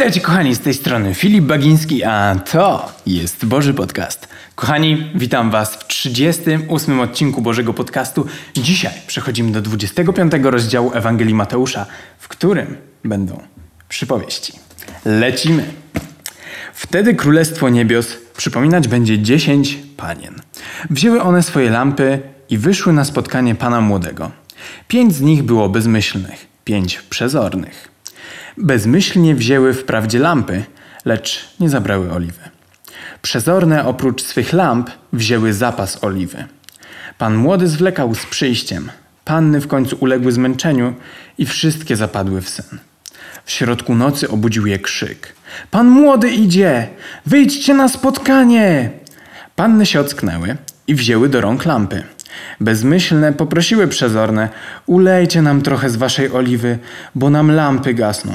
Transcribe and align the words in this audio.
Witajcie 0.00 0.20
kochani, 0.20 0.54
z 0.54 0.60
tej 0.60 0.74
strony 0.74 1.14
Filip 1.14 1.44
Bagiński, 1.44 2.04
a 2.04 2.36
to 2.52 2.92
jest 3.06 3.46
Boży 3.46 3.74
Podcast. 3.74 4.28
Kochani, 4.54 5.10
witam 5.14 5.50
was 5.50 5.76
w 5.76 5.86
38 5.86 7.00
odcinku 7.00 7.42
Bożego 7.42 7.74
Podcastu. 7.74 8.26
Dzisiaj 8.56 8.92
przechodzimy 9.06 9.52
do 9.52 9.62
25 9.62 10.32
rozdziału 10.42 10.90
Ewangelii 10.94 11.34
Mateusza, 11.34 11.86
w 12.18 12.28
którym 12.28 12.76
będą 13.04 13.42
przypowieści. 13.88 14.52
Lecimy! 15.04 15.64
Wtedy 16.74 17.14
Królestwo 17.14 17.68
Niebios 17.68 18.16
przypominać 18.36 18.88
będzie 18.88 19.18
dziesięć 19.18 19.78
panien. 19.96 20.34
Wzięły 20.90 21.22
one 21.22 21.42
swoje 21.42 21.70
lampy 21.70 22.20
i 22.50 22.58
wyszły 22.58 22.92
na 22.92 23.04
spotkanie 23.04 23.54
Pana 23.54 23.80
Młodego. 23.80 24.30
Pięć 24.88 25.14
z 25.14 25.20
nich 25.20 25.42
było 25.42 25.68
bezmyślnych, 25.68 26.46
pięć 26.64 26.98
przezornych. 26.98 27.90
Bezmyślnie 28.56 29.34
wzięły 29.34 29.74
wprawdzie 29.74 30.18
lampy, 30.18 30.64
lecz 31.04 31.48
nie 31.60 31.68
zabrały 31.68 32.12
oliwy. 32.12 32.42
Przezorne 33.22 33.84
oprócz 33.84 34.22
swych 34.22 34.52
lamp 34.52 34.90
wzięły 35.12 35.52
zapas 35.52 36.04
oliwy. 36.04 36.44
Pan 37.18 37.34
młody 37.34 37.68
zwlekał 37.68 38.14
z 38.14 38.26
przyjściem. 38.26 38.90
Panny 39.24 39.60
w 39.60 39.66
końcu 39.66 39.96
uległy 40.00 40.32
zmęczeniu 40.32 40.94
i 41.38 41.46
wszystkie 41.46 41.96
zapadły 41.96 42.42
w 42.42 42.48
sen. 42.48 42.78
W 43.44 43.50
środku 43.50 43.94
nocy 43.94 44.28
obudził 44.28 44.66
je 44.66 44.78
krzyk. 44.78 45.34
Pan 45.70 45.88
młody 45.88 46.30
idzie! 46.30 46.88
Wyjdźcie 47.26 47.74
na 47.74 47.88
spotkanie! 47.88 48.90
Panny 49.56 49.86
się 49.86 50.00
ocknęły 50.00 50.56
i 50.86 50.94
wzięły 50.94 51.28
do 51.28 51.40
rąk 51.40 51.64
lampy. 51.64 52.02
Bezmyślne 52.60 53.32
poprosiły 53.32 53.88
przezorne: 53.88 54.48
Ulejcie 54.86 55.42
nam 55.42 55.62
trochę 55.62 55.90
z 55.90 55.96
waszej 55.96 56.32
oliwy, 56.32 56.78
bo 57.14 57.30
nam 57.30 57.50
lampy 57.50 57.94
gasną. 57.94 58.32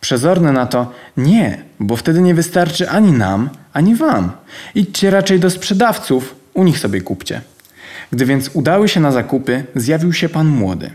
Przezorne 0.00 0.52
na 0.52 0.66
to: 0.66 0.92
Nie, 1.16 1.62
bo 1.80 1.96
wtedy 1.96 2.20
nie 2.20 2.34
wystarczy 2.34 2.90
ani 2.90 3.12
nam, 3.12 3.50
ani 3.72 3.94
wam. 3.94 4.32
Idźcie 4.74 5.10
raczej 5.10 5.40
do 5.40 5.50
sprzedawców, 5.50 6.34
u 6.54 6.64
nich 6.64 6.78
sobie 6.78 7.00
kupcie. 7.00 7.40
Gdy 8.12 8.26
więc 8.26 8.50
udały 8.52 8.88
się 8.88 9.00
na 9.00 9.12
zakupy, 9.12 9.64
zjawił 9.74 10.12
się 10.12 10.28
pan 10.28 10.46
młody. 10.46 10.90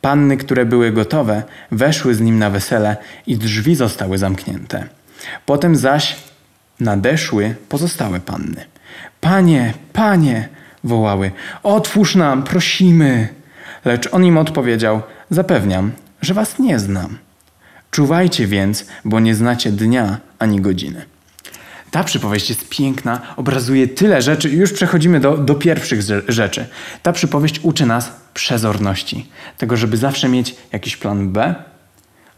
Panny, 0.00 0.36
które 0.36 0.66
były 0.66 0.92
gotowe, 0.92 1.42
weszły 1.70 2.14
z 2.14 2.20
nim 2.20 2.38
na 2.38 2.50
wesele 2.50 2.96
i 3.26 3.36
drzwi 3.36 3.74
zostały 3.74 4.18
zamknięte. 4.18 4.84
Potem 5.46 5.76
zaś 5.76 6.16
nadeszły 6.80 7.54
pozostałe 7.68 8.20
panny. 8.20 8.64
Panie, 9.20 9.74
panie, 9.92 10.48
wołały, 10.84 11.30
otwórz 11.62 12.14
nam, 12.14 12.42
prosimy. 12.42 13.28
Lecz 13.84 14.08
on 14.12 14.24
im 14.24 14.38
odpowiedział, 14.38 15.02
zapewniam, 15.30 15.92
że 16.20 16.34
was 16.34 16.58
nie 16.58 16.78
znam. 16.78 17.18
Czuwajcie 17.90 18.46
więc, 18.46 18.86
bo 19.04 19.20
nie 19.20 19.34
znacie 19.34 19.72
dnia 19.72 20.18
ani 20.38 20.60
godziny. 20.60 21.04
Ta 21.90 22.04
przypowieść 22.04 22.48
jest 22.48 22.68
piękna, 22.68 23.20
obrazuje 23.36 23.88
tyle 23.88 24.22
rzeczy 24.22 24.50
i 24.50 24.56
już 24.56 24.72
przechodzimy 24.72 25.20
do, 25.20 25.36
do 25.36 25.54
pierwszych 25.54 26.00
rzeczy. 26.28 26.66
Ta 27.02 27.12
przypowieść 27.12 27.60
uczy 27.62 27.86
nas 27.86 28.12
przezorności, 28.34 29.28
tego, 29.58 29.76
żeby 29.76 29.96
zawsze 29.96 30.28
mieć 30.28 30.54
jakiś 30.72 30.96
plan 30.96 31.32
B, 31.32 31.54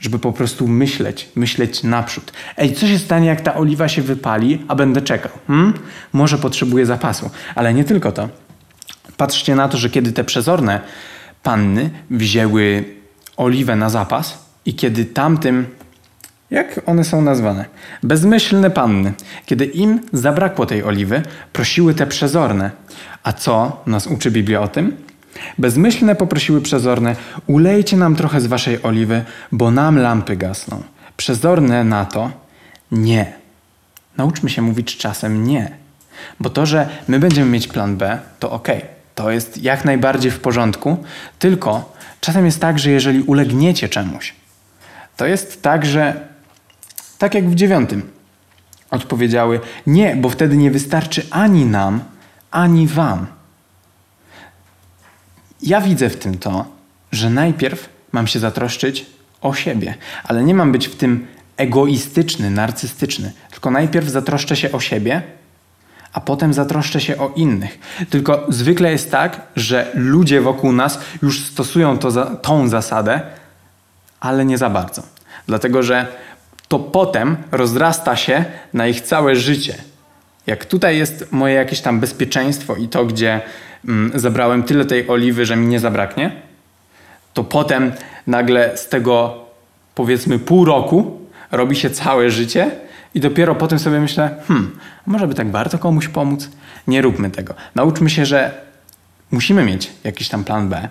żeby 0.04 0.18
po 0.18 0.32
prostu 0.32 0.68
myśleć, 0.68 1.28
myśleć 1.36 1.82
naprzód. 1.82 2.32
Ej, 2.56 2.72
co 2.74 2.86
się 2.86 2.98
stanie, 2.98 3.28
jak 3.28 3.40
ta 3.40 3.54
oliwa 3.54 3.88
się 3.88 4.02
wypali, 4.02 4.62
a 4.68 4.74
będę 4.74 5.02
czekał? 5.02 5.32
Hmm? 5.46 5.74
Może 6.12 6.38
potrzebuję 6.38 6.86
zapasu, 6.86 7.30
ale 7.54 7.74
nie 7.74 7.84
tylko 7.84 8.12
to. 8.12 8.28
Patrzcie 9.16 9.54
na 9.54 9.68
to, 9.68 9.78
że 9.78 9.90
kiedy 9.90 10.12
te 10.12 10.24
przezorne 10.24 10.80
panny 11.42 11.90
wzięły 12.10 12.84
oliwę 13.36 13.76
na 13.76 13.90
zapas 13.90 14.38
i 14.66 14.74
kiedy 14.74 15.04
tamtym, 15.04 15.66
jak 16.50 16.80
one 16.86 17.04
są 17.04 17.22
nazwane, 17.22 17.64
bezmyślne 18.02 18.70
panny, 18.70 19.12
kiedy 19.46 19.64
im 19.64 20.00
zabrakło 20.12 20.66
tej 20.66 20.84
oliwy, 20.84 21.22
prosiły 21.52 21.94
te 21.94 22.06
przezorne. 22.06 22.70
A 23.22 23.32
co 23.32 23.82
nas 23.86 24.06
uczy 24.06 24.30
Biblia 24.30 24.60
o 24.60 24.68
tym? 24.68 24.96
Bezmyślne 25.58 26.14
poprosiły 26.14 26.60
przezorne: 26.60 27.16
Ulejcie 27.46 27.96
nam 27.96 28.16
trochę 28.16 28.40
z 28.40 28.46
waszej 28.46 28.82
oliwy, 28.82 29.24
bo 29.52 29.70
nam 29.70 29.98
lampy 29.98 30.36
gasną. 30.36 30.82
Przezorne 31.16 31.84
na 31.84 32.04
to: 32.04 32.30
Nie. 32.90 33.32
Nauczmy 34.16 34.50
się 34.50 34.62
mówić 34.62 34.96
czasem 34.96 35.46
nie. 35.46 35.70
Bo 36.40 36.50
to, 36.50 36.66
że 36.66 36.88
my 37.08 37.18
będziemy 37.18 37.50
mieć 37.50 37.68
plan 37.68 37.96
B, 37.96 38.18
to 38.38 38.50
ok, 38.50 38.68
to 39.14 39.30
jest 39.30 39.62
jak 39.62 39.84
najbardziej 39.84 40.30
w 40.30 40.40
porządku, 40.40 40.96
tylko 41.38 41.92
czasem 42.20 42.46
jest 42.46 42.60
tak, 42.60 42.78
że 42.78 42.90
jeżeli 42.90 43.20
ulegniecie 43.22 43.88
czemuś, 43.88 44.34
to 45.16 45.26
jest 45.26 45.62
tak, 45.62 45.86
że 45.86 46.28
tak 47.18 47.34
jak 47.34 47.50
w 47.50 47.54
dziewiątym 47.54 48.10
odpowiedziały: 48.90 49.60
Nie, 49.86 50.16
bo 50.16 50.28
wtedy 50.28 50.56
nie 50.56 50.70
wystarczy 50.70 51.26
ani 51.30 51.64
nam, 51.64 52.00
ani 52.50 52.86
wam. 52.86 53.26
Ja 55.64 55.80
widzę 55.80 56.10
w 56.10 56.16
tym 56.16 56.38
to, 56.38 56.64
że 57.12 57.30
najpierw 57.30 57.88
mam 58.12 58.26
się 58.26 58.38
zatroszczyć 58.38 59.06
o 59.40 59.54
siebie, 59.54 59.94
ale 60.24 60.42
nie 60.42 60.54
mam 60.54 60.72
być 60.72 60.88
w 60.88 60.96
tym 60.96 61.26
egoistyczny, 61.56 62.50
narcystyczny, 62.50 63.32
tylko 63.50 63.70
najpierw 63.70 64.08
zatroszczę 64.08 64.56
się 64.56 64.72
o 64.72 64.80
siebie, 64.80 65.22
a 66.12 66.20
potem 66.20 66.54
zatroszczę 66.54 67.00
się 67.00 67.18
o 67.18 67.32
innych. 67.36 67.78
Tylko 68.10 68.46
zwykle 68.48 68.92
jest 68.92 69.10
tak, 69.10 69.40
że 69.56 69.90
ludzie 69.94 70.40
wokół 70.40 70.72
nas 70.72 70.98
już 71.22 71.44
stosują 71.44 71.98
to, 71.98 72.36
tą 72.36 72.68
zasadę, 72.68 73.20
ale 74.20 74.44
nie 74.44 74.58
za 74.58 74.70
bardzo. 74.70 75.02
Dlatego, 75.46 75.82
że 75.82 76.06
to 76.68 76.78
potem 76.78 77.36
rozrasta 77.52 78.16
się 78.16 78.44
na 78.72 78.86
ich 78.86 79.00
całe 79.00 79.36
życie. 79.36 79.74
Jak 80.46 80.64
tutaj 80.64 80.98
jest 80.98 81.32
moje 81.32 81.54
jakieś 81.54 81.80
tam 81.80 82.00
bezpieczeństwo 82.00 82.76
i 82.76 82.88
to, 82.88 83.04
gdzie 83.04 83.40
zabrałem 84.14 84.62
tyle 84.62 84.84
tej 84.84 85.08
oliwy, 85.08 85.46
że 85.46 85.56
mi 85.56 85.66
nie 85.66 85.80
zabraknie, 85.80 86.42
to 87.34 87.44
potem 87.44 87.92
nagle 88.26 88.76
z 88.76 88.88
tego 88.88 89.44
powiedzmy 89.94 90.38
pół 90.38 90.64
roku 90.64 91.20
robi 91.52 91.76
się 91.76 91.90
całe 91.90 92.30
życie 92.30 92.70
i 93.14 93.20
dopiero 93.20 93.54
potem 93.54 93.78
sobie 93.78 94.00
myślę, 94.00 94.36
hmm, 94.48 94.78
może 95.06 95.28
by 95.28 95.34
tak 95.34 95.50
warto 95.50 95.78
komuś 95.78 96.08
pomóc? 96.08 96.50
Nie 96.86 97.02
róbmy 97.02 97.30
tego. 97.30 97.54
Nauczmy 97.74 98.10
się, 98.10 98.26
że 98.26 98.60
musimy 99.30 99.64
mieć 99.64 99.92
jakiś 100.04 100.28
tam 100.28 100.44
plan 100.44 100.68
B. 100.68 100.88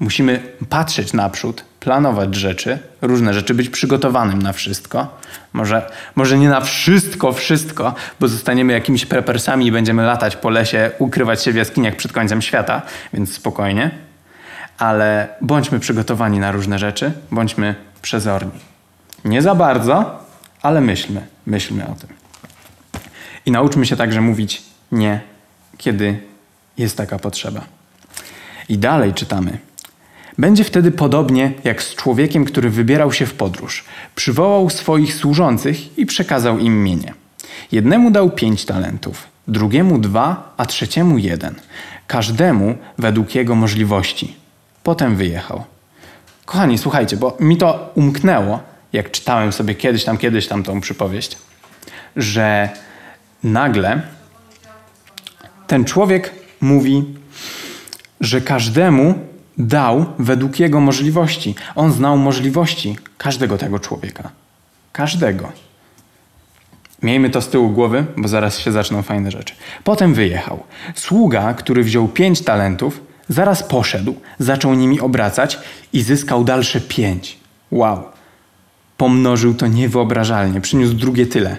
Musimy 0.00 0.42
patrzeć 0.68 1.12
naprzód, 1.12 1.64
planować 1.84 2.34
rzeczy, 2.34 2.78
różne 3.00 3.34
rzeczy, 3.34 3.54
być 3.54 3.68
przygotowanym 3.68 4.42
na 4.42 4.52
wszystko. 4.52 5.18
Może, 5.52 5.90
może 6.14 6.38
nie 6.38 6.48
na 6.48 6.60
wszystko, 6.60 7.32
wszystko, 7.32 7.94
bo 8.20 8.28
zostaniemy 8.28 8.72
jakimiś 8.72 9.06
prepersami 9.06 9.66
i 9.66 9.72
będziemy 9.72 10.02
latać 10.02 10.36
po 10.36 10.50
lesie, 10.50 10.90
ukrywać 10.98 11.42
się 11.42 11.52
w 11.52 11.56
jaskiniach 11.56 11.96
przed 11.96 12.12
końcem 12.12 12.42
świata, 12.42 12.82
więc 13.12 13.34
spokojnie. 13.34 13.90
Ale 14.78 15.28
bądźmy 15.40 15.80
przygotowani 15.80 16.38
na 16.38 16.52
różne 16.52 16.78
rzeczy, 16.78 17.12
bądźmy 17.30 17.74
przezorni. 18.02 18.60
Nie 19.24 19.42
za 19.42 19.54
bardzo, 19.54 20.24
ale 20.62 20.80
myślmy, 20.80 21.26
myślmy 21.46 21.86
o 21.88 21.94
tym. 21.94 22.08
I 23.46 23.50
nauczmy 23.50 23.86
się 23.86 23.96
także 23.96 24.20
mówić 24.20 24.62
nie, 24.92 25.20
kiedy 25.78 26.20
jest 26.78 26.96
taka 26.96 27.18
potrzeba. 27.18 27.60
I 28.68 28.78
dalej 28.78 29.14
czytamy. 29.14 29.58
Będzie 30.38 30.64
wtedy 30.64 30.90
podobnie 30.90 31.52
jak 31.64 31.82
z 31.82 31.94
człowiekiem, 31.94 32.44
który 32.44 32.70
wybierał 32.70 33.12
się 33.12 33.26
w 33.26 33.34
podróż. 33.34 33.84
Przywołał 34.14 34.70
swoich 34.70 35.14
służących 35.14 35.98
i 35.98 36.06
przekazał 36.06 36.58
im 36.58 36.84
mienie. 36.84 37.14
Jednemu 37.72 38.10
dał 38.10 38.30
pięć 38.30 38.64
talentów, 38.64 39.26
drugiemu 39.48 39.98
dwa, 39.98 40.54
a 40.56 40.66
trzeciemu 40.66 41.18
jeden. 41.18 41.54
Każdemu 42.06 42.76
według 42.98 43.34
jego 43.34 43.54
możliwości. 43.54 44.36
Potem 44.82 45.16
wyjechał. 45.16 45.64
Kochani, 46.44 46.78
słuchajcie, 46.78 47.16
bo 47.16 47.36
mi 47.40 47.56
to 47.56 47.92
umknęło, 47.94 48.60
jak 48.92 49.10
czytałem 49.10 49.52
sobie 49.52 49.74
kiedyś 49.74 50.04
tam, 50.04 50.18
kiedyś 50.18 50.46
tam 50.46 50.62
tą 50.62 50.80
przypowieść, 50.80 51.38
że 52.16 52.68
nagle 53.44 54.02
ten 55.66 55.84
człowiek 55.84 56.32
mówi, 56.60 57.04
że 58.20 58.40
każdemu 58.40 59.31
dał 59.58 60.06
według 60.18 60.60
jego 60.60 60.80
możliwości. 60.80 61.54
On 61.74 61.92
znał 61.92 62.18
możliwości 62.18 62.96
każdego 63.18 63.58
tego 63.58 63.78
człowieka. 63.78 64.30
Każdego. 64.92 65.52
Miejmy 67.02 67.30
to 67.30 67.42
z 67.42 67.48
tyłu 67.48 67.70
głowy, 67.70 68.04
bo 68.16 68.28
zaraz 68.28 68.58
się 68.58 68.72
zaczną 68.72 69.02
fajne 69.02 69.30
rzeczy. 69.30 69.54
Potem 69.84 70.14
wyjechał. 70.14 70.62
Sługa, 70.94 71.54
który 71.54 71.84
wziął 71.84 72.08
pięć 72.08 72.40
talentów, 72.40 73.00
zaraz 73.28 73.62
poszedł, 73.62 74.14
zaczął 74.38 74.74
nimi 74.74 75.00
obracać 75.00 75.58
i 75.92 76.02
zyskał 76.02 76.44
dalsze 76.44 76.80
pięć. 76.80 77.38
Wow 77.70 78.12
pomnożył 79.02 79.54
to 79.54 79.66
niewyobrażalnie, 79.66 80.60
przyniósł 80.60 80.94
drugie 80.94 81.26
tyle. 81.26 81.56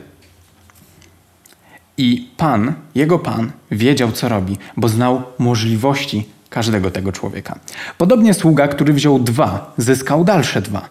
I 1.97 2.29
Pan, 2.37 2.73
jego 2.95 3.19
Pan, 3.19 3.51
wiedział, 3.71 4.11
co 4.11 4.29
robi, 4.29 4.57
bo 4.77 4.89
znał 4.89 5.21
możliwości 5.39 6.25
każdego 6.53 6.91
tego 6.91 7.11
człowieka. 7.11 7.59
Podobnie 7.97 8.33
sługa, 8.33 8.67
który 8.67 8.93
wziął 8.93 9.19
dwa, 9.19 9.73
zyskał 9.77 10.23
dalsze 10.23 10.61
dwa. 10.61 10.89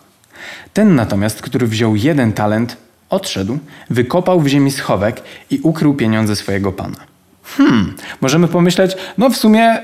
Ten 0.73 0.95
natomiast, 0.95 1.43
który 1.43 1.67
wziął 1.67 1.97
jeden 1.97 2.33
talent, 2.33 2.77
Odszedł, 3.13 3.59
wykopał 3.91 4.41
w 4.41 4.47
ziemi 4.47 4.71
schowek 4.71 5.23
i 5.51 5.61
ukrył 5.63 5.95
pieniądze 5.95 6.37
swojego 6.37 6.73
pana. 6.73 6.97
Hmm, 7.45 7.95
możemy 8.21 8.49
pomyśleć, 8.49 8.97
no 9.19 9.31
w 9.31 9.37
sumie 9.37 9.79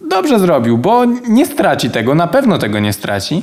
dobrze 0.00 0.38
zrobił, 0.38 0.78
bo 0.78 1.04
nie 1.28 1.46
straci 1.46 1.90
tego, 1.90 2.14
na 2.14 2.26
pewno 2.26 2.58
tego 2.58 2.78
nie 2.80 2.92
straci. 2.92 3.42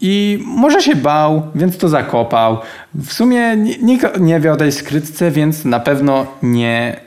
I 0.00 0.42
może 0.46 0.82
się 0.82 0.96
bał, 0.96 1.42
więc 1.54 1.78
to 1.78 1.88
zakopał. 1.88 2.58
W 2.94 3.12
sumie 3.12 3.56
nikt 3.56 4.20
nie 4.20 4.40
wie 4.40 4.52
o 4.52 4.56
tej 4.56 4.72
skrytce, 4.72 5.30
więc 5.30 5.64
na 5.64 5.80
pewno 5.80 6.26
nie, 6.42 7.00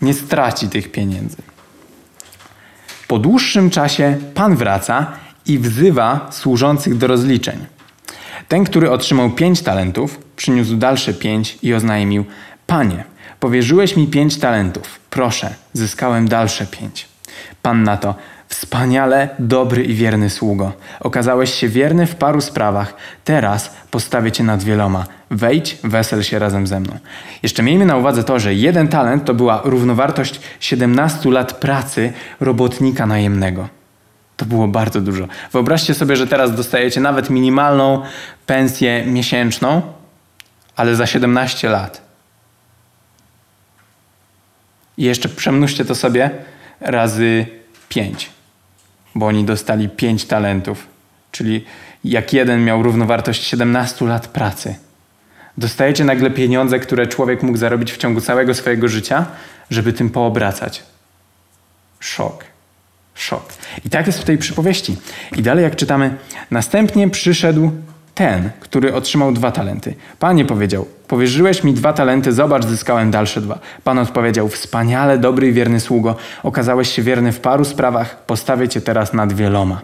nie 0.00 0.14
straci 0.14 0.68
tych 0.68 0.92
pieniędzy. 0.92 1.36
Po 3.08 3.18
dłuższym 3.18 3.70
czasie 3.70 4.18
pan 4.34 4.56
wraca 4.56 5.06
i 5.46 5.58
wzywa 5.58 6.28
służących 6.30 6.98
do 6.98 7.06
rozliczeń. 7.06 7.66
Ten, 8.48 8.64
który 8.64 8.90
otrzymał 8.90 9.30
pięć 9.30 9.62
talentów, 9.62 10.18
przyniósł 10.36 10.76
dalsze 10.76 11.14
pięć 11.14 11.58
i 11.62 11.74
oznajmił: 11.74 12.24
Panie, 12.66 13.04
powierzyłeś 13.40 13.96
mi 13.96 14.06
pięć 14.06 14.38
talentów. 14.38 15.00
Proszę, 15.10 15.54
zyskałem 15.72 16.28
dalsze 16.28 16.66
pięć. 16.66 17.08
Pan 17.62 17.82
na 17.82 17.96
to: 17.96 18.14
Wspaniale, 18.48 19.28
dobry 19.38 19.84
i 19.84 19.94
wierny 19.94 20.30
sługo. 20.30 20.72
Okazałeś 21.00 21.54
się 21.54 21.68
wierny 21.68 22.06
w 22.06 22.14
paru 22.14 22.40
sprawach. 22.40 22.94
Teraz 23.24 23.70
postawię 23.90 24.32
cię 24.32 24.44
nad 24.44 24.62
wieloma. 24.62 25.06
Wejdź, 25.30 25.78
wesel 25.84 26.22
się 26.22 26.38
razem 26.38 26.66
ze 26.66 26.80
mną. 26.80 26.98
Jeszcze 27.42 27.62
miejmy 27.62 27.86
na 27.86 27.96
uwadze 27.96 28.24
to, 28.24 28.38
że 28.38 28.54
jeden 28.54 28.88
talent 28.88 29.24
to 29.24 29.34
była 29.34 29.60
równowartość 29.64 30.40
17 30.60 31.30
lat 31.30 31.52
pracy 31.52 32.12
robotnika 32.40 33.06
najemnego. 33.06 33.68
To 34.36 34.44
było 34.44 34.68
bardzo 34.68 35.00
dużo. 35.00 35.28
Wyobraźcie 35.52 35.94
sobie, 35.94 36.16
że 36.16 36.26
teraz 36.26 36.54
dostajecie 36.54 37.00
nawet 37.00 37.30
minimalną 37.30 38.02
pensję 38.46 39.06
miesięczną, 39.06 39.82
ale 40.76 40.96
za 40.96 41.06
17 41.06 41.68
lat. 41.68 42.02
I 44.98 45.04
jeszcze 45.04 45.28
przemnóżcie 45.28 45.84
to 45.84 45.94
sobie 45.94 46.30
razy 46.80 47.46
5, 47.88 48.35
bo 49.16 49.26
oni 49.26 49.44
dostali 49.44 49.88
5 49.88 50.24
talentów, 50.24 50.86
czyli 51.32 51.64
jak 52.04 52.32
jeden 52.32 52.64
miał 52.64 52.82
równowartość 52.82 53.44
17 53.44 54.04
lat 54.04 54.28
pracy. 54.28 54.74
Dostajecie 55.58 56.04
nagle 56.04 56.30
pieniądze, 56.30 56.78
które 56.78 57.06
człowiek 57.06 57.42
mógł 57.42 57.58
zarobić 57.58 57.92
w 57.92 57.96
ciągu 57.96 58.20
całego 58.20 58.54
swojego 58.54 58.88
życia, 58.88 59.26
żeby 59.70 59.92
tym 59.92 60.10
poobracać. 60.10 60.82
Szok. 62.00 62.44
Szok. 63.14 63.52
I 63.84 63.90
tak 63.90 64.06
jest 64.06 64.18
w 64.18 64.24
tej 64.24 64.38
przypowieści. 64.38 64.96
I 65.36 65.42
dalej, 65.42 65.64
jak 65.64 65.76
czytamy, 65.76 66.16
następnie 66.50 67.10
przyszedł 67.10 67.70
ten, 68.16 68.50
który 68.60 68.94
otrzymał 68.94 69.32
dwa 69.32 69.52
talenty. 69.52 69.94
Panie 70.18 70.44
powiedział: 70.44 70.86
Powierzyłeś 71.08 71.64
mi 71.64 71.74
dwa 71.74 71.92
talenty, 71.92 72.32
zobacz, 72.32 72.66
zyskałem 72.66 73.10
dalsze 73.10 73.40
dwa. 73.40 73.58
Pan 73.84 73.98
odpowiedział: 73.98 74.48
Wspaniale, 74.48 75.18
dobry 75.18 75.48
i 75.48 75.52
wierny 75.52 75.80
sługo. 75.80 76.16
Okazałeś 76.42 76.92
się 76.92 77.02
wierny 77.02 77.32
w 77.32 77.40
paru 77.40 77.64
sprawach, 77.64 78.24
postawię 78.24 78.68
cię 78.68 78.80
teraz 78.80 79.12
nad 79.12 79.32
wieloma. 79.32 79.80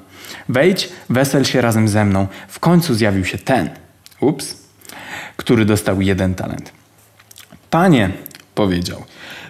Wejdź, 0.49 0.88
wesel 1.11 1.44
się 1.44 1.61
razem 1.61 1.88
ze 1.88 2.05
mną. 2.05 2.26
W 2.49 2.61
końcu 2.61 2.94
zjawił 2.94 3.25
się 3.25 3.38
ten, 3.38 3.70
ups, 4.20 4.56
który 5.37 5.64
dostał 5.64 6.00
jeden 6.00 6.35
talent. 6.35 6.73
Panie, 7.70 8.11
powiedział, 8.55 9.05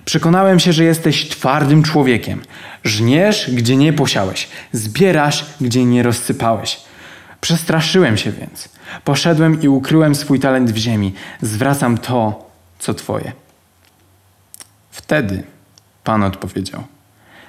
Przekonałem 0.04 0.60
się, 0.60 0.72
że 0.72 0.84
jesteś 0.84 1.28
twardym 1.28 1.82
człowiekiem. 1.82 2.42
Żniesz, 2.84 3.50
gdzie 3.50 3.76
nie 3.76 3.92
posiałeś, 3.92 4.48
zbierasz, 4.72 5.46
gdzie 5.60 5.84
nie 5.84 6.02
rozsypałeś. 6.02 6.80
Przestraszyłem 7.40 8.16
się 8.16 8.32
więc. 8.32 8.68
Poszedłem 9.04 9.62
i 9.62 9.68
ukryłem 9.68 10.14
swój 10.14 10.40
talent 10.40 10.70
w 10.70 10.76
ziemi. 10.76 11.14
Zwracam 11.42 11.98
to, 11.98 12.50
co 12.78 12.94
twoje. 12.94 13.32
Wtedy 14.90 15.42
Pan 16.04 16.22
odpowiedział: 16.22 16.82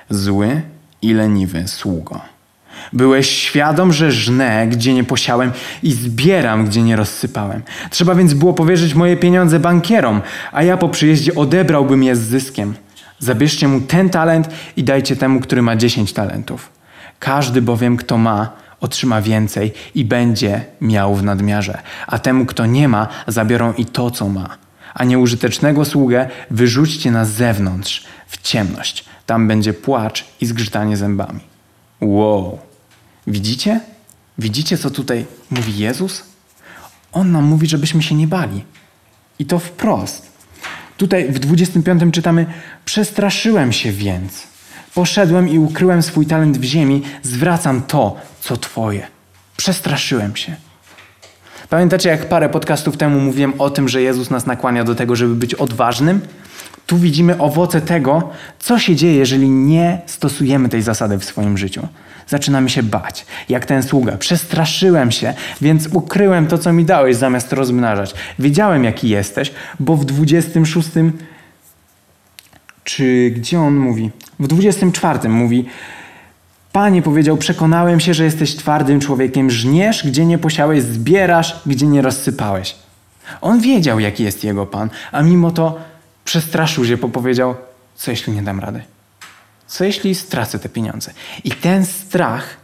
Zły 0.10 0.62
i 1.02 1.14
leniwy 1.14 1.68
sługo. 1.68 2.22
Byłeś 2.94 3.30
świadom, 3.30 3.94
że 3.94 4.12
żnę, 4.12 4.68
gdzie 4.68 4.94
nie 4.94 5.04
posiałem 5.04 5.52
i 5.84 5.92
zbieram, 5.92 6.66
gdzie 6.66 6.82
nie 6.82 6.96
rozsypałem. 6.96 7.62
Trzeba 7.90 8.16
więc 8.16 8.34
było 8.34 8.54
powierzyć 8.54 8.94
moje 8.94 9.18
pieniądze 9.18 9.60
bankierom, 9.60 10.22
a 10.52 10.64
ja 10.64 10.78
po 10.78 10.90
przyjeździe 10.90 11.36
odebrałbym 11.36 12.04
je 12.04 12.16
z 12.16 12.20
zyskiem. 12.20 12.74
Zabierzcie 13.20 13.68
mu 13.68 13.82
ten 13.82 14.10
talent 14.10 14.50
i 14.78 14.84
dajcie 14.84 15.16
temu, 15.16 15.40
który 15.40 15.62
ma 15.62 15.76
dziesięć 15.76 16.14
talentów. 16.14 16.70
Każdy 17.20 17.62
bowiem, 17.62 17.98
kto 17.98 18.18
ma, 18.18 18.50
otrzyma 18.84 19.22
więcej 19.22 19.74
i 19.96 20.06
będzie 20.06 20.66
miał 20.82 21.16
w 21.16 21.24
nadmiarze, 21.24 21.82
a 22.08 22.20
temu, 22.20 22.46
kto 22.46 22.66
nie 22.66 22.88
ma, 22.88 23.08
zabiorą 23.28 23.74
i 23.74 23.86
to, 23.86 24.12
co 24.12 24.30
ma. 24.30 24.58
A 24.94 25.04
nieużytecznego 25.04 25.86
sługę 25.86 26.30
wyrzućcie 26.52 27.12
na 27.12 27.26
zewnątrz, 27.26 28.06
w 28.28 28.42
ciemność. 28.42 29.06
Tam 29.26 29.48
będzie 29.48 29.74
płacz 29.74 30.26
i 30.42 30.46
zgrzytanie 30.46 30.98
zębami. 30.98 31.40
Wow. 32.02 32.60
Widzicie? 33.28 33.80
Widzicie, 34.38 34.78
co 34.78 34.90
tutaj 34.92 35.26
mówi 35.50 35.78
Jezus? 35.78 36.24
On 37.12 37.32
nam 37.32 37.44
mówi, 37.44 37.68
żebyśmy 37.68 38.04
się 38.04 38.16
nie 38.16 38.28
bali. 38.28 38.64
I 39.40 39.46
to 39.46 39.60
wprost. 39.60 40.32
Tutaj 40.98 41.32
w 41.32 41.40
25 41.40 42.14
czytamy: 42.14 42.46
Przestraszyłem 42.86 43.74
się 43.74 43.92
więc. 43.92 44.53
Poszedłem 44.94 45.50
i 45.50 45.60
ukryłem 45.60 46.04
swój 46.04 46.26
talent 46.26 46.58
w 46.58 46.64
ziemi, 46.64 47.02
zwracam 47.22 47.82
to, 47.82 48.16
co 48.42 48.58
Twoje. 48.58 49.08
Przestraszyłem 49.58 50.36
się. 50.36 50.56
Pamiętacie, 51.70 52.10
jak 52.10 52.30
parę 52.30 52.50
podcastów 52.50 52.98
temu 52.98 53.20
mówiłem 53.20 53.54
o 53.62 53.70
tym, 53.70 53.90
że 53.90 54.02
Jezus 54.02 54.30
nas 54.30 54.46
nakłania 54.46 54.84
do 54.84 54.96
tego, 54.96 55.16
żeby 55.16 55.36
być 55.36 55.54
odważnym? 55.54 56.22
Tu 56.88 56.98
widzimy 56.98 57.38
owoce 57.38 57.82
tego, 57.82 58.30
co 58.60 58.80
się 58.80 58.96
dzieje, 58.96 59.16
jeżeli 59.16 59.50
nie 59.50 60.02
stosujemy 60.06 60.70
tej 60.70 60.82
zasady 60.82 61.20
w 61.20 61.26
swoim 61.26 61.58
życiu. 61.58 61.88
Zaczynamy 62.28 62.70
się 62.70 62.84
bać, 62.84 63.26
jak 63.50 63.66
ten 63.66 63.84
sługa. 63.84 64.18
Przestraszyłem 64.18 65.12
się, 65.12 65.34
więc 65.62 65.88
ukryłem 65.92 66.48
to, 66.48 66.58
co 66.58 66.74
mi 66.74 66.86
dałeś, 66.86 67.16
zamiast 67.16 67.54
rozmnażać. 67.54 68.14
Wiedziałem, 68.40 68.84
jaki 68.84 69.10
jesteś, 69.10 69.52
bo 69.80 69.98
w 69.98 70.06
26 70.06 70.90
czy 72.84 73.32
gdzie 73.36 73.60
on 73.60 73.76
mówi? 73.76 74.12
W 74.40 74.48
24 74.48 75.30
mówi: 75.30 75.66
Panie 76.72 77.02
powiedział: 77.02 77.38
Przekonałem 77.38 78.00
się, 78.00 78.14
że 78.14 78.24
jesteś 78.24 78.56
twardym 78.56 79.00
człowiekiem, 79.00 79.52
żniesz, 79.52 80.08
gdzie 80.08 80.26
nie 80.26 80.38
posiałeś, 80.38 80.84
zbierasz, 80.84 81.62
gdzie 81.66 81.88
nie 81.88 82.02
rozsypałeś. 82.02 82.76
On 83.42 83.60
wiedział, 83.60 84.00
jaki 84.00 84.24
jest 84.24 84.44
jego 84.44 84.66
pan, 84.66 84.90
a 85.12 85.22
mimo 85.22 85.52
to 85.52 85.80
przestraszył 86.26 86.86
się, 86.86 86.98
bo 86.98 87.10
powiedział: 87.10 87.56
Co 87.96 88.12
jeśli 88.12 88.34
nie 88.34 88.42
dam 88.42 88.60
rady? 88.60 88.84
Co 89.68 89.84
jeśli 89.84 90.16
stracę 90.16 90.60
te 90.60 90.70
pieniądze? 90.70 91.12
I 91.44 91.52
ten 91.52 91.86
strach 91.86 92.58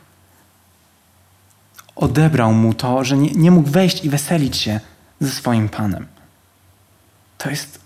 odebrał 1.96 2.53
mu 2.53 2.74
to, 2.74 3.03
że 3.03 3.17
nie, 3.17 3.32
nie 3.32 3.51
mógł 3.51 3.70
wejść 3.70 4.05
i 4.05 4.10
weselić 4.10 4.58
się 4.58 4.79
ze 5.20 5.32
swoim 5.32 5.70
panem. 5.70 6.08
To 7.38 7.50
jest 7.50 7.79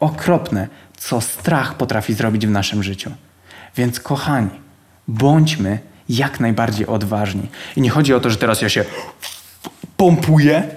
okropne, 0.00 0.68
co 0.96 1.20
strach 1.20 1.76
potrafi 1.76 2.14
zrobić 2.14 2.46
w 2.46 2.50
naszym 2.50 2.82
życiu. 2.82 3.10
Więc, 3.76 4.00
kochani, 4.00 4.50
bądźmy 5.08 5.78
jak 6.08 6.40
najbardziej 6.40 6.86
odważni. 6.86 7.42
I 7.76 7.80
nie 7.80 7.90
chodzi 7.90 8.14
o 8.14 8.20
to, 8.20 8.30
że 8.30 8.36
teraz 8.36 8.62
ja 8.62 8.68
się 8.68 8.84
pompuję 9.96 10.68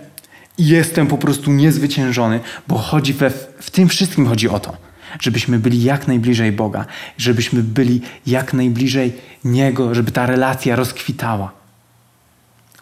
i 0.58 0.68
jestem 0.68 1.08
po 1.08 1.18
prostu 1.18 1.52
niezwyciężony, 1.52 2.40
bo 2.68 2.78
chodzi 2.78 3.14
we, 3.14 3.30
w 3.60 3.72
tym 3.72 3.90
wszystkim 3.90 4.28
chodzi 4.28 4.50
o 4.50 4.60
to, 4.60 4.78
żebyśmy 5.20 5.60
byli 5.60 5.84
jak 5.84 6.08
najbliżej 6.08 6.52
Boga, 6.52 6.86
żebyśmy 7.18 7.64
byli 7.64 8.02
jak 8.28 8.54
najbliżej 8.54 9.14
Niego, 9.44 9.96
żeby 9.96 10.12
ta 10.12 10.26
relacja 10.26 10.76
rozkwitała. 10.76 11.52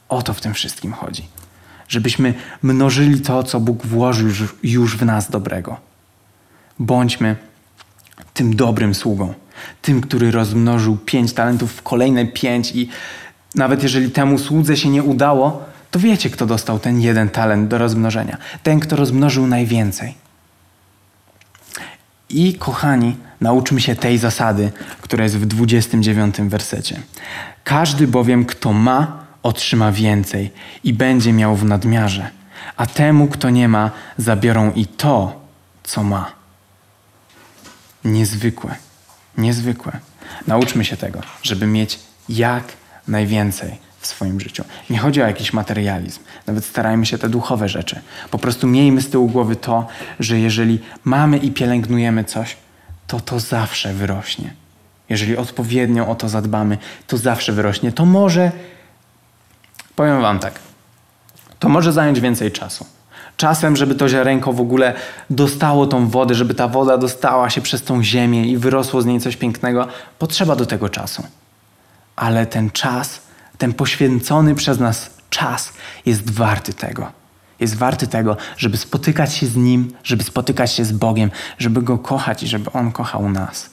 O 0.10 0.22
to 0.22 0.34
w 0.34 0.42
tym 0.42 0.54
wszystkim 0.54 0.94
chodzi. 0.94 1.24
Żebyśmy 1.88 2.34
mnożyli 2.62 3.22
to, 3.22 3.44
co 3.44 3.60
Bóg 3.60 3.86
włożył 3.86 4.30
już 4.64 4.98
w 4.98 5.06
nas 5.06 5.30
dobrego. 5.30 5.91
Bądźmy 6.82 7.36
tym 8.34 8.56
dobrym 8.56 8.96
sługą, 8.96 9.34
tym, 9.82 10.02
który 10.02 10.32
rozmnożył 10.32 10.98
pięć 10.98 11.34
talentów 11.34 11.74
w 11.74 11.82
kolejne 11.82 12.26
pięć 12.26 12.72
i 12.72 12.90
nawet 13.56 13.84
jeżeli 13.84 14.12
temu 14.12 14.40
słudze 14.40 14.78
się 14.78 14.90
nie 14.90 15.04
udało, 15.04 15.66
to 15.92 16.00
wiecie, 16.00 16.30
kto 16.30 16.46
dostał 16.46 16.80
ten 16.80 17.02
jeden 17.02 17.30
talent 17.30 17.68
do 17.68 17.78
rozmnożenia. 17.78 18.38
Ten, 18.64 18.80
kto 18.80 18.96
rozmnożył 18.96 19.48
najwięcej. 19.48 20.16
I 22.30 22.54
kochani, 22.54 23.16
nauczmy 23.42 23.82
się 23.82 23.96
tej 23.96 24.18
zasady, 24.18 24.72
która 25.02 25.24
jest 25.24 25.38
w 25.38 25.46
29 25.46 26.36
wersecie. 26.42 27.02
Każdy 27.64 28.08
bowiem, 28.08 28.46
kto 28.46 28.74
ma, 28.74 29.24
otrzyma 29.44 29.92
więcej 29.92 30.52
i 30.84 30.94
będzie 30.94 31.34
miał 31.34 31.56
w 31.56 31.66
nadmiarze, 31.66 32.30
a 32.78 32.86
temu, 32.86 33.28
kto 33.28 33.50
nie 33.50 33.68
ma, 33.68 33.92
zabiorą 34.18 34.72
i 34.72 34.86
to, 34.86 35.42
co 35.84 36.04
ma. 36.04 36.41
Niezwykłe, 38.06 38.76
niezwykłe. 39.38 40.00
Nauczmy 40.48 40.86
się 40.86 40.98
tego, 40.98 41.20
żeby 41.44 41.68
mieć 41.68 42.00
jak 42.30 42.64
najwięcej 43.08 43.78
w 44.00 44.08
swoim 44.08 44.40
życiu. 44.40 44.64
Nie 44.90 44.98
chodzi 44.98 45.22
o 45.22 45.28
jakiś 45.28 45.54
materializm. 45.54 46.20
Nawet 46.48 46.66
starajmy 46.66 47.06
się 47.06 47.18
te 47.18 47.30
duchowe 47.30 47.70
rzeczy. 47.70 48.02
Po 48.32 48.38
prostu 48.38 48.68
miejmy 48.68 49.02
z 49.02 49.10
tyłu 49.10 49.28
głowy 49.28 49.56
to, 49.56 49.88
że 50.20 50.40
jeżeli 50.40 50.80
mamy 51.04 51.38
i 51.38 51.52
pielęgnujemy 51.52 52.24
coś, 52.24 52.58
to 53.08 53.20
to 53.20 53.40
zawsze 53.40 53.94
wyrośnie. 53.94 54.54
Jeżeli 55.10 55.38
odpowiednio 55.38 56.08
o 56.08 56.16
to 56.16 56.30
zadbamy, 56.30 56.78
to 57.08 57.18
zawsze 57.18 57.54
wyrośnie. 57.54 57.92
To 57.92 58.06
może, 58.06 58.52
powiem 59.96 60.22
Wam 60.22 60.40
tak, 60.40 60.60
to 61.60 61.70
może 61.70 61.94
zająć 61.94 62.20
więcej 62.20 62.52
czasu. 62.52 62.86
Czasem, 63.38 63.76
żeby 63.76 63.96
to 63.96 64.10
ziarenko 64.10 64.54
w 64.54 64.62
ogóle 64.62 64.94
dostało 65.30 65.88
tą 65.88 66.08
wodę, 66.08 66.36
żeby 66.36 66.54
ta 66.54 66.68
woda 66.68 66.98
dostała 66.98 67.50
się 67.50 67.62
przez 67.62 67.84
tą 67.84 68.04
ziemię 68.04 68.48
i 68.48 68.58
wyrosło 68.58 69.02
z 69.02 69.06
niej 69.06 69.20
coś 69.20 69.38
pięknego, 69.38 69.88
potrzeba 70.20 70.56
do 70.56 70.66
tego 70.66 70.90
czasu. 70.90 71.24
Ale 72.16 72.46
ten 72.46 72.72
czas, 72.72 73.22
ten 73.58 73.74
poświęcony 73.74 74.56
przez 74.56 74.80
nas 74.80 75.10
czas 75.30 75.74
jest 76.06 76.32
warty 76.32 76.74
tego. 76.74 77.12
Jest 77.60 77.76
warty 77.76 78.08
tego, 78.08 78.38
żeby 78.58 78.78
spotykać 78.78 79.34
się 79.34 79.48
z 79.48 79.56
Nim, 79.56 79.94
żeby 80.04 80.24
spotykać 80.24 80.74
się 80.74 80.86
z 80.86 80.92
Bogiem, 80.92 81.32
żeby 81.58 81.82
Go 81.82 81.98
kochać 81.98 82.44
i 82.44 82.48
żeby 82.48 82.72
On 82.72 82.92
kochał 82.92 83.30
nas. 83.30 83.70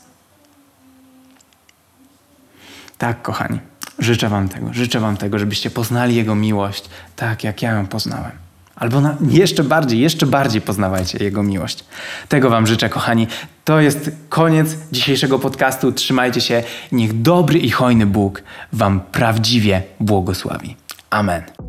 Tak, 2.99 3.23
kochani, 3.23 3.61
życzę 3.99 4.29
Wam 4.29 4.49
tego. 4.49 4.73
Życzę 4.73 5.01
Wam 5.01 5.17
tego, 5.17 5.39
żebyście 5.39 5.71
poznali 5.71 6.15
Jego 6.15 6.35
miłość 6.35 6.89
tak, 7.17 7.45
jak 7.45 7.63
ja 7.63 7.73
ją 7.73 7.87
poznałem. 7.87 8.48
Albo 8.79 9.01
na, 9.01 9.17
jeszcze 9.31 9.65
bardziej, 9.65 10.01
jeszcze 10.01 10.27
bardziej 10.27 10.61
poznawajcie 10.61 11.25
Jego 11.25 11.43
miłość. 11.43 11.85
Tego 12.29 12.51
Wam 12.51 12.67
życzę, 12.67 12.89
kochani. 12.89 13.27
To 13.65 13.81
jest 13.81 14.11
koniec 14.29 14.77
dzisiejszego 14.93 15.39
podcastu. 15.39 15.93
Trzymajcie 15.93 16.41
się. 16.41 16.63
Niech 16.93 17.23
dobry 17.23 17.59
i 17.59 17.71
hojny 17.71 18.07
Bóg 18.07 18.43
Wam 18.73 19.01
prawdziwie 19.13 19.83
błogosławi. 20.01 20.77
Amen. 21.11 21.68